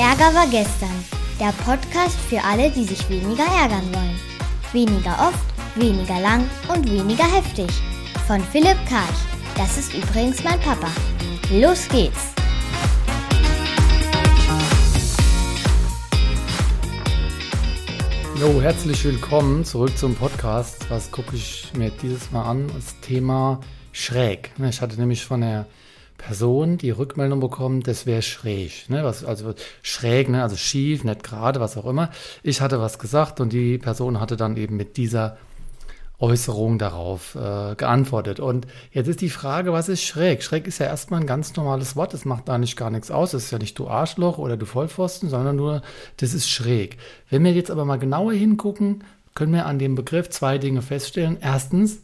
[0.00, 1.04] Ärger war gestern.
[1.38, 4.18] Der Podcast für alle, die sich weniger ärgern wollen.
[4.72, 7.68] Weniger oft, weniger lang und weniger heftig.
[8.26, 9.20] Von Philipp Karch.
[9.58, 10.88] Das ist übrigens mein Papa.
[11.50, 12.32] Los geht's!
[18.40, 20.88] Jo, herzlich willkommen zurück zum Podcast.
[20.88, 22.68] Was gucke ich mir dieses Mal an?
[22.68, 23.60] Das Thema
[23.92, 24.50] schräg.
[24.66, 25.66] Ich hatte nämlich von der
[26.20, 28.90] Person die Rückmeldung bekommen, das wäre schräg.
[28.90, 29.02] Ne?
[29.04, 30.42] Was, also schräg, ne?
[30.42, 32.10] also schief, nicht gerade, was auch immer.
[32.42, 35.38] Ich hatte was gesagt und die Person hatte dann eben mit dieser
[36.18, 38.38] Äußerung darauf äh, geantwortet.
[38.38, 40.42] Und jetzt ist die Frage, was ist schräg?
[40.42, 43.30] Schräg ist ja erstmal ein ganz normales Wort, das macht da nicht gar nichts aus.
[43.30, 45.80] Das ist ja nicht du Arschloch oder du Vollpfosten, sondern nur,
[46.18, 46.98] das ist schräg.
[47.30, 51.38] Wenn wir jetzt aber mal genauer hingucken, können wir an dem Begriff zwei Dinge feststellen.
[51.40, 52.02] Erstens,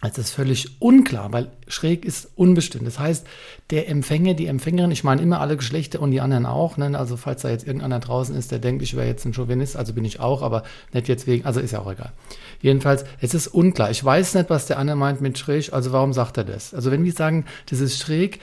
[0.00, 2.86] es ist völlig unklar, weil schräg ist unbestimmt.
[2.86, 3.26] Das heißt,
[3.70, 6.96] der Empfänger, die Empfängerin, ich meine immer alle Geschlechter und die anderen auch, ne?
[6.96, 9.94] also falls da jetzt irgendeiner draußen ist, der denkt, ich wäre jetzt ein Chauvinist, also
[9.94, 12.12] bin ich auch, aber nicht jetzt wegen, also ist ja auch egal.
[12.60, 13.90] Jedenfalls, es ist unklar.
[13.90, 16.74] Ich weiß nicht, was der andere meint mit schräg, also warum sagt er das?
[16.74, 18.38] Also wenn wir sagen, das ist schräg,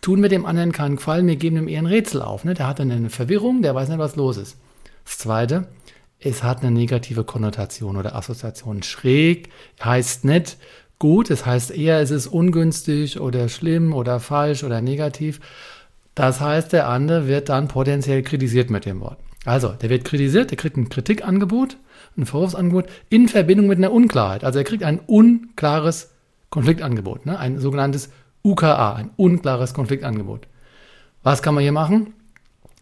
[0.00, 2.44] tun wir dem anderen keinen Gefallen, wir geben ihm eher ein Rätsel auf.
[2.44, 2.54] Ne?
[2.54, 4.56] Der hat dann eine Verwirrung, der weiß nicht, was los ist.
[5.04, 5.68] Das Zweite,
[6.18, 8.82] es hat eine negative Konnotation oder Assoziation.
[8.82, 9.50] Schräg
[9.82, 10.56] heißt nicht,
[10.98, 11.30] gut.
[11.30, 15.40] Das heißt eher, es ist ungünstig oder schlimm oder falsch oder negativ.
[16.14, 19.18] Das heißt, der andere wird dann potenziell kritisiert mit dem Wort.
[19.44, 21.76] Also, der wird kritisiert, der kriegt ein Kritikangebot,
[22.16, 24.42] ein Vorwurfsangebot in Verbindung mit einer Unklarheit.
[24.42, 26.10] Also er kriegt ein unklares
[26.50, 27.38] Konfliktangebot, ne?
[27.38, 28.10] ein sogenanntes
[28.42, 30.48] UKA, ein unklares Konfliktangebot.
[31.22, 32.14] Was kann man hier machen?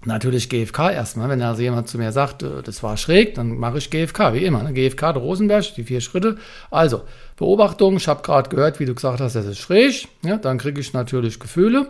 [0.04, 1.28] Natürlich GFK erstmal.
[1.28, 4.44] Wenn also jemand zu mir sagt, äh, das war schräg, dann mache ich GFK, wie
[4.44, 4.62] immer.
[4.62, 4.72] Ne?
[4.72, 6.36] GFK der Rosenberg, die vier Schritte.
[6.70, 7.02] Also,
[7.36, 10.08] Beobachtung, ich habe gerade gehört, wie du gesagt hast, das ist schräg.
[10.22, 11.88] Ja, dann kriege ich natürlich Gefühle.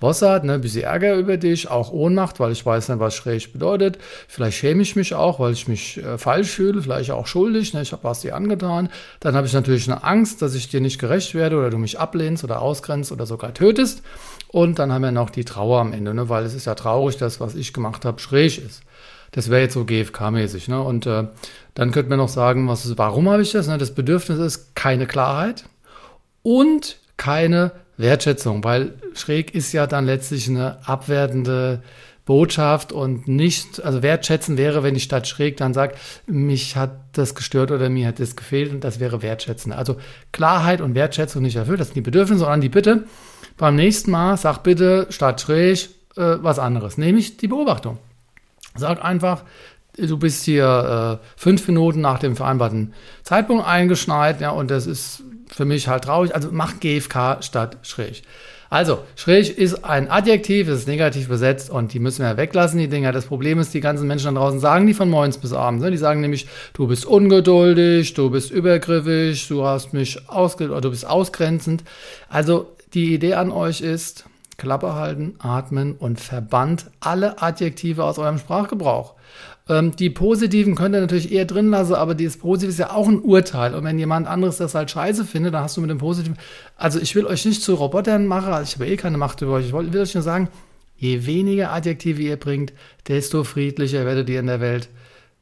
[0.00, 3.52] Wasser, ne, ein bisschen Ärger über dich, auch Ohnmacht, weil ich weiß nicht, was schräg
[3.52, 3.98] bedeutet.
[4.28, 7.82] Vielleicht schäme ich mich auch, weil ich mich äh, falsch fühle, vielleicht auch schuldig, ne,
[7.82, 8.88] ich habe was dir angetan.
[9.20, 11.98] Dann habe ich natürlich eine Angst, dass ich dir nicht gerecht werde oder du mich
[11.98, 14.02] ablehnst oder ausgrenzt oder sogar tötest.
[14.48, 16.28] Und dann haben wir noch die Trauer am Ende, ne?
[16.28, 18.82] weil es ist ja traurig, dass was ich gemacht habe schräg ist.
[19.32, 20.68] Das wäre jetzt so GFK-mäßig.
[20.68, 20.80] Ne?
[20.80, 21.24] Und äh,
[21.74, 23.66] dann könnte man noch sagen, was warum habe ich das?
[23.66, 23.78] Ne?
[23.78, 25.64] Das Bedürfnis ist keine Klarheit
[26.44, 31.82] und keine Wertschätzung, weil schräg ist ja dann letztlich eine abwertende
[32.24, 35.94] Botschaft und nicht, also wertschätzen wäre, wenn ich statt schräg dann sage,
[36.26, 39.72] mich hat das gestört oder mir hat das gefehlt und das wäre wertschätzen.
[39.72, 39.96] Also
[40.32, 43.04] Klarheit und Wertschätzung nicht erfüllt, das sind die Bedürfnisse, sondern die Bitte,
[43.56, 47.98] beim nächsten Mal sag bitte statt schräg äh, was anderes, nämlich die Beobachtung.
[48.76, 49.44] Sag einfach,
[49.96, 55.22] du bist hier äh, fünf Minuten nach dem vereinbarten Zeitpunkt eingeschneit, ja, und das ist
[55.48, 56.34] für mich halt traurig.
[56.34, 58.22] Also mach GFK statt schräg.
[58.70, 63.12] Also, schräg ist ein Adjektiv, ist negativ besetzt und die müssen wir weglassen, die Dinger.
[63.12, 65.84] Das Problem ist, die ganzen Menschen da draußen sagen die von morgens bis abends.
[65.84, 65.92] Ne?
[65.92, 71.06] Die sagen nämlich, du bist ungeduldig, du bist übergriffig, du hast mich ausge du bist
[71.06, 71.84] ausgrenzend.
[72.28, 74.24] Also, die Idee an euch ist,
[74.56, 79.14] Klappe halten, atmen und verbannt alle Adjektive aus eurem Sprachgebrauch.
[79.68, 83.08] Ähm, die positiven könnt ihr natürlich eher drin lassen, aber dieses Positive ist ja auch
[83.08, 83.74] ein Urteil.
[83.74, 86.36] Und wenn jemand anderes das halt scheiße findet, dann hast du mit dem Positiven.
[86.76, 89.52] Also ich will euch nicht zu Robotern machen, also ich habe eh keine Macht über
[89.52, 89.66] euch.
[89.66, 90.48] Ich will euch nur sagen,
[90.96, 92.72] je weniger Adjektive ihr bringt,
[93.08, 94.88] desto friedlicher werdet ihr in der Welt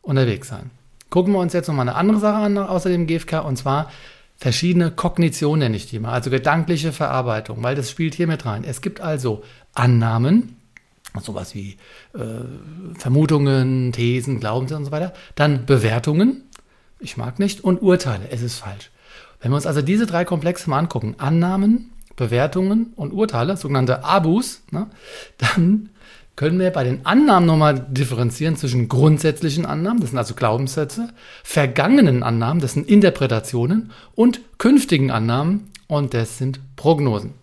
[0.03, 0.71] unterwegs sein.
[1.11, 3.91] Gucken wir uns jetzt nochmal eine andere Sache an, außer dem GFK, und zwar
[4.37, 8.65] verschiedene Kognition nenne ich die mal, also gedankliche Verarbeitung, weil das spielt hier mit rein.
[8.65, 9.43] Es gibt also
[9.75, 10.57] Annahmen,
[11.21, 11.77] sowas wie
[12.15, 16.45] äh, Vermutungen, Thesen, Glaubenssätze und so weiter, dann Bewertungen,
[17.01, 18.91] ich mag nicht, und Urteile, es ist falsch.
[19.41, 24.63] Wenn wir uns also diese drei Komplexe mal angucken, Annahmen, Bewertungen und Urteile, sogenannte Abus,
[24.71, 24.89] ne,
[25.39, 25.91] dann
[26.37, 31.09] können wir bei den Annahmen nochmal differenzieren zwischen grundsätzlichen Annahmen, das sind also Glaubenssätze,
[31.43, 37.35] vergangenen Annahmen, das sind Interpretationen und künftigen Annahmen und das sind Prognosen.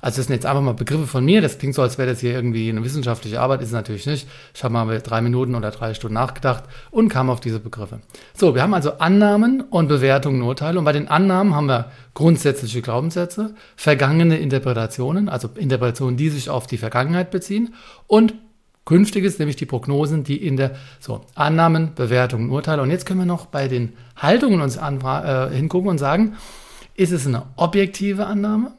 [0.00, 1.40] Also das sind jetzt einfach mal Begriffe von mir.
[1.40, 3.60] Das klingt so, als wäre das hier irgendwie eine wissenschaftliche Arbeit.
[3.60, 4.28] Ist es natürlich nicht.
[4.54, 8.00] Ich habe mal drei Minuten oder drei Stunden nachgedacht und kam auf diese Begriffe.
[8.34, 10.78] So, wir haben also Annahmen und Bewertungen, Urteile.
[10.78, 16.66] Und bei den Annahmen haben wir grundsätzliche Glaubenssätze, vergangene Interpretationen, also Interpretationen, die sich auf
[16.66, 17.74] die Vergangenheit beziehen
[18.06, 18.34] und
[18.88, 22.80] Künftiges, nämlich die Prognosen, die in der so Annahmen, Bewertungen, Urteile.
[22.80, 26.36] Und jetzt können wir noch bei den Haltungen uns an, äh, hingucken und sagen,
[26.94, 28.72] ist es eine objektive Annahme?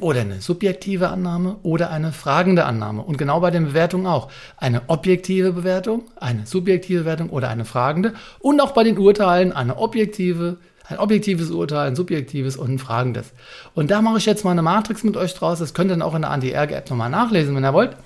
[0.00, 3.02] Oder eine subjektive Annahme oder eine fragende Annahme.
[3.02, 4.28] Und genau bei den Bewertungen auch.
[4.56, 8.14] Eine objektive Bewertung, eine subjektive Bewertung oder eine fragende.
[8.40, 10.56] Und auch bei den Urteilen eine objektive,
[10.88, 13.32] ein objektives Urteil, ein subjektives und ein fragendes.
[13.74, 15.60] Und da mache ich jetzt mal eine Matrix mit euch draus.
[15.60, 17.96] Das könnt ihr dann auch in der Anti-Ärger-App nochmal nachlesen, wenn ihr wollt.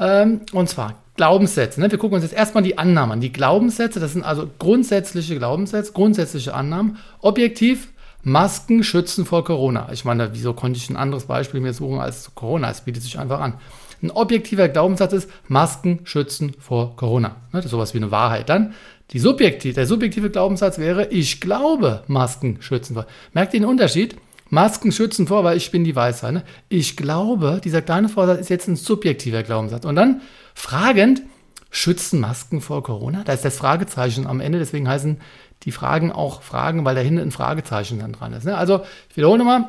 [0.00, 1.78] Ähm, und zwar Glaubenssätze.
[1.78, 1.90] Ne?
[1.90, 3.20] Wir gucken uns jetzt erstmal die Annahmen an.
[3.20, 6.96] Die Glaubenssätze, das sind also grundsätzliche Glaubenssätze, grundsätzliche Annahmen.
[7.20, 7.91] Objektiv,
[8.22, 9.90] Masken schützen vor Corona.
[9.92, 12.70] Ich meine, wieso konnte ich ein anderes Beispiel mir suchen als Corona?
[12.70, 13.54] Es bietet sich einfach an.
[14.02, 17.28] Ein objektiver Glaubenssatz ist, Masken schützen vor Corona.
[17.28, 17.34] Ne?
[17.52, 18.48] Das ist sowas wie eine Wahrheit.
[18.48, 18.74] Dann
[19.10, 23.06] die subjektiv, der subjektive Glaubenssatz wäre, ich glaube, Masken schützen vor.
[23.32, 24.16] Merkt ihr den Unterschied?
[24.48, 26.32] Masken schützen vor, weil ich bin die Weisheit.
[26.32, 26.44] Ne?
[26.68, 29.84] Ich glaube, dieser kleine Vorsatz ist jetzt ein subjektiver Glaubenssatz.
[29.84, 30.20] Und dann
[30.54, 31.22] fragend,
[31.70, 33.22] schützen Masken vor Corona?
[33.24, 35.18] Da ist das Fragezeichen am Ende, deswegen heißen
[35.64, 38.44] die Fragen auch Fragen, weil dahinter ein Fragezeichen dann dran ist.
[38.44, 38.56] Ne?
[38.56, 39.68] Also, ich wiederhole nochmal,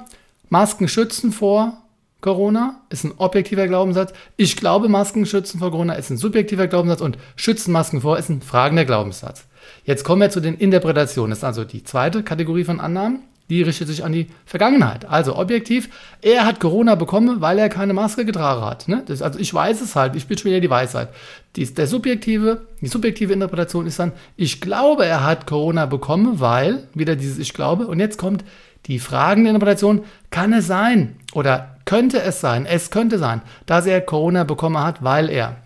[0.50, 1.78] Masken schützen vor
[2.24, 4.13] Corona ist ein objektiver Glaubenssatz.
[4.38, 8.30] Ich glaube, Masken schützen vor Corona ist ein subjektiver Glaubenssatz und schützen Masken vor ist
[8.30, 9.45] ein fragender Glaubenssatz.
[9.84, 11.31] Jetzt kommen wir zu den Interpretationen.
[11.31, 13.24] Das ist also die zweite Kategorie von Annahmen.
[13.50, 15.06] Die richtet sich an die Vergangenheit.
[15.06, 15.90] Also objektiv,
[16.22, 18.88] er hat Corona bekommen, weil er keine Maske getragen hat.
[18.88, 19.04] Ne?
[19.06, 21.10] Das, also ich weiß es halt, ich bin schon wieder die Weisheit.
[21.56, 26.88] Die, der subjektive, die subjektive Interpretation ist dann, ich glaube, er hat Corona bekommen, weil,
[26.94, 28.44] wieder dieses Ich glaube, und jetzt kommt
[28.86, 34.01] die fragende Interpretation, kann es sein oder könnte es sein, es könnte sein, dass er
[34.01, 35.57] Corona bekommen hat, weil er.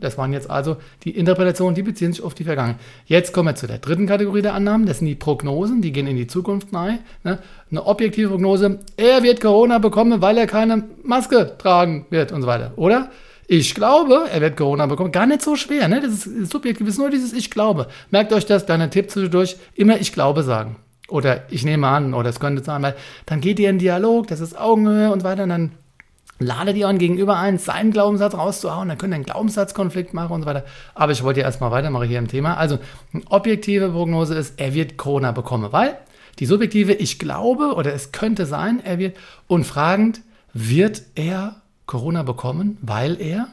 [0.00, 2.80] Das waren jetzt also die Interpretationen, die beziehen sich auf die Vergangenheit.
[3.06, 4.86] Jetzt kommen wir zu der dritten Kategorie der Annahmen.
[4.86, 7.00] Das sind die Prognosen, die gehen in die Zukunft nahe.
[7.24, 12.46] Eine objektive Prognose, er wird Corona bekommen, weil er keine Maske tragen wird und so
[12.46, 12.72] weiter.
[12.76, 13.10] Oder?
[13.48, 15.10] Ich glaube, er wird Corona bekommen.
[15.10, 16.00] Gar nicht so schwer, ne?
[16.00, 17.88] Das ist subjektiv, ist nur dieses Ich glaube.
[18.10, 20.76] Merkt euch das, kleiner Tipp zwischendurch, immer Ich glaube sagen.
[21.08, 22.94] Oder ich nehme an, oder es könnte sein, weil
[23.26, 25.72] dann geht ihr in Dialog, das ist Augenhöhe und weiter, und dann
[26.44, 30.42] ladet ihr euren Gegenüber ein, seinen Glaubenssatz rauszuhauen, dann könnt ihr einen Glaubenssatzkonflikt machen und
[30.42, 30.64] so weiter.
[30.94, 32.56] Aber ich wollte ja erstmal weitermachen hier im Thema.
[32.56, 32.78] Also,
[33.12, 35.98] eine objektive Prognose ist, er wird Corona bekommen, weil
[36.38, 39.16] die subjektive, ich glaube oder es könnte sein, er wird,
[39.46, 40.22] und fragend,
[40.52, 41.56] wird er
[41.86, 43.48] Corona bekommen, weil er?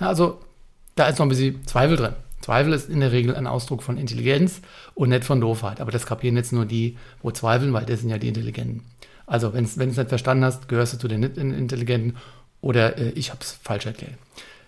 [0.00, 0.40] Ja, also,
[0.96, 2.14] da ist noch ein bisschen Zweifel drin.
[2.42, 4.60] Zweifel ist in der Regel ein Ausdruck von Intelligenz
[4.94, 5.80] und nicht von Doofheit.
[5.80, 8.82] Aber das kapieren jetzt nur die, wo zweifeln, weil das sind ja die Intelligenten.
[9.26, 12.16] Also, wenn du es nicht verstanden hast, gehörst du zu den nicht Intelligenten
[12.60, 14.14] oder äh, ich habe es falsch erklärt.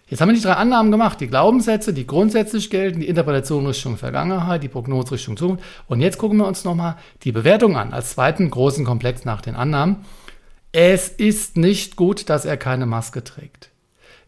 [0.09, 3.97] Jetzt haben wir die drei Annahmen gemacht, die Glaubenssätze, die grundsätzlich gelten, die Interpretation Richtung
[3.97, 5.65] Vergangenheit, die Prognose Richtung Zukunft.
[5.89, 9.55] Und jetzt gucken wir uns nochmal die Bewertung an, als zweiten großen Komplex nach den
[9.55, 10.05] Annahmen.
[10.73, 13.71] Es ist nicht gut, dass er keine Maske trägt.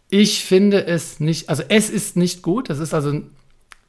[0.09, 3.21] Ich finde es nicht, also es ist nicht gut, das ist also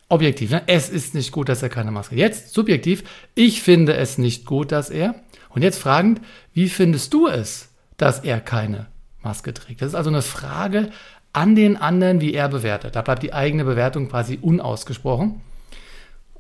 [0.10, 0.64] objektiv, ne?
[0.68, 2.16] es ist nicht gut, dass er keine Maske.
[2.16, 3.04] Jetzt subjektiv,
[3.36, 5.16] ich finde es nicht gut, dass er.
[5.58, 6.22] Und jetzt fragend,
[6.54, 8.86] wie findest du es, dass er keine
[9.24, 9.82] Maske trägt?
[9.82, 10.92] Das ist also eine Frage
[11.34, 12.96] an den anderen, wie er bewertet.
[12.96, 15.42] Da bleibt die eigene Bewertung quasi unausgesprochen.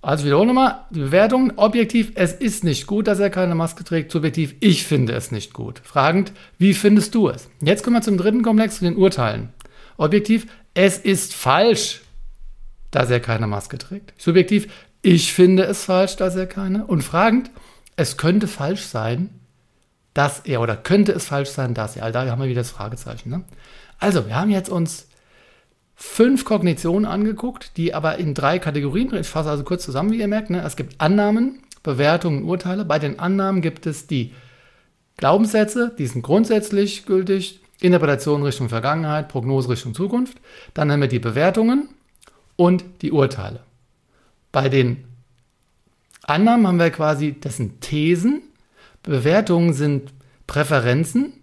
[0.03, 4.11] Also wiederhole nochmal, die Bewertung, objektiv, es ist nicht gut, dass er keine Maske trägt,
[4.11, 5.81] subjektiv, ich finde es nicht gut.
[5.83, 7.49] Fragend, wie findest du es?
[7.59, 9.49] Jetzt kommen wir zum dritten Komplex, zu den Urteilen.
[9.97, 12.01] Objektiv, es ist falsch,
[12.91, 14.13] dass er keine Maske trägt.
[14.21, 14.67] Subjektiv,
[15.01, 16.85] ich finde es falsch, dass er keine.
[16.85, 17.49] Und fragend,
[17.97, 19.29] es könnte falsch sein,
[20.13, 22.03] dass er, oder könnte es falsch sein, dass er.
[22.03, 23.29] Also da haben wir wieder das Fragezeichen.
[23.29, 23.43] Ne?
[23.99, 25.07] Also, wir haben jetzt uns
[25.95, 30.27] fünf Kognitionen angeguckt, die aber in drei Kategorien, ich fasse also kurz zusammen, wie ihr
[30.27, 30.61] merkt, ne?
[30.63, 32.85] es gibt Annahmen, Bewertungen, Urteile.
[32.85, 34.33] Bei den Annahmen gibt es die
[35.17, 40.37] Glaubenssätze, die sind grundsätzlich gültig, Interpretation Richtung Vergangenheit, Prognose Richtung Zukunft.
[40.73, 41.89] Dann haben wir die Bewertungen
[42.55, 43.61] und die Urteile.
[44.51, 45.03] Bei den
[46.27, 48.43] Annahmen haben wir quasi, das sind Thesen,
[49.01, 50.13] Bewertungen sind
[50.45, 51.33] Präferenzen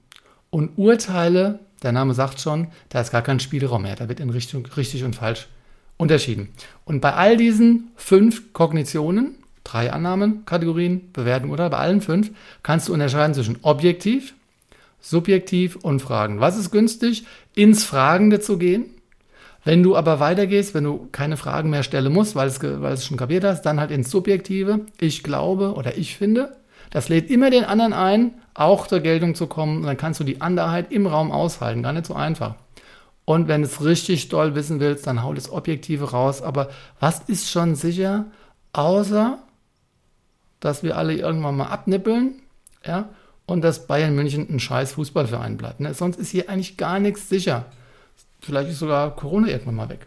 [0.50, 4.30] und Urteile, der Name sagt schon, da ist gar kein Spielraum mehr, da wird in
[4.30, 5.48] Richtung richtig und falsch
[5.96, 6.50] unterschieden.
[6.84, 12.30] Und bei all diesen fünf Kognitionen, drei Annahmen, Kategorien, Bewertungen oder bei allen fünf,
[12.62, 14.34] kannst du unterscheiden zwischen objektiv,
[15.00, 16.40] subjektiv und Fragen.
[16.40, 17.24] Was ist günstig?
[17.54, 18.93] Ins Fragende zu gehen.
[19.64, 23.06] Wenn du aber weitergehst, wenn du keine Fragen mehr stellen musst, weil es, weil es
[23.06, 24.80] schon kapiert hast, dann halt ins Subjektive.
[25.00, 26.56] Ich glaube oder ich finde.
[26.90, 29.78] Das lädt immer den anderen ein, auch zur Geltung zu kommen.
[29.78, 31.82] Und dann kannst du die Anderheit im Raum aushalten.
[31.82, 32.56] Gar nicht so einfach.
[33.24, 36.42] Und wenn du es richtig doll wissen willst, dann hau das Objektive raus.
[36.42, 36.68] Aber
[37.00, 38.26] was ist schon sicher,
[38.74, 39.38] außer
[40.64, 42.40] dass wir alle irgendwann mal abnippeln,
[42.86, 43.10] ja,
[43.46, 45.80] und dass Bayern München ein scheiß Fußballverein bleibt.
[45.80, 45.92] Ne?
[45.92, 47.66] Sonst ist hier eigentlich gar nichts sicher.
[48.44, 50.06] Vielleicht ist sogar Corona irgendwann mal weg.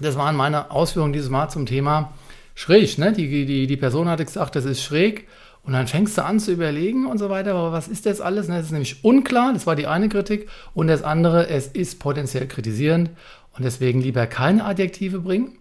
[0.00, 2.12] Das waren meine Ausführungen dieses Mal zum Thema
[2.54, 2.98] schräg.
[2.98, 3.12] Ne?
[3.12, 5.28] Die, die, die Person hatte gesagt, das ist schräg.
[5.62, 8.48] Und dann fängst du an zu überlegen und so weiter, aber was ist das alles?
[8.48, 8.56] Ne?
[8.56, 10.48] Das ist nämlich unklar, das war die eine Kritik.
[10.74, 13.10] Und das andere, es ist potenziell kritisierend.
[13.56, 15.56] Und deswegen lieber keine Adjektive bringen,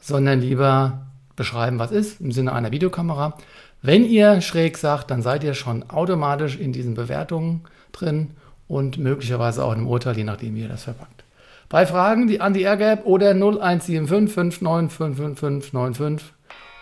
[0.00, 3.36] sondern lieber beschreiben, was ist, im Sinne einer Videokamera.
[3.82, 8.30] Wenn ihr schräg sagt, dann seid ihr schon automatisch in diesen Bewertungen drin
[8.68, 11.24] und möglicherweise auch in einem Urteil, je nachdem, wie ihr das verpackt.
[11.68, 16.32] Bei Fragen die an die Airgap oder 0175 595595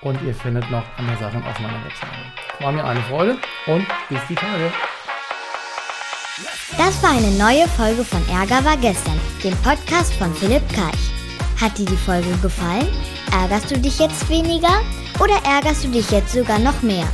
[0.03, 2.13] und ihr findet noch andere Sachen auf meiner Webseite.
[2.61, 3.37] War mir eine Freude
[3.67, 4.71] und bis die Tage.
[6.77, 11.11] Das war eine neue Folge von Ärger war gestern, dem Podcast von Philipp Karch.
[11.61, 12.89] Hat dir die Folge gefallen?
[13.33, 14.81] Ärgerst du dich jetzt weniger
[15.21, 17.07] oder ärgerst du dich jetzt sogar noch mehr?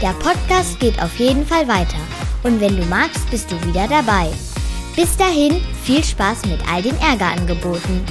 [0.00, 1.98] Der Podcast geht auf jeden Fall weiter.
[2.42, 4.30] Und wenn du magst, bist du wieder dabei.
[4.96, 8.04] Bis dahin, viel Spaß mit all den Ärgerangeboten.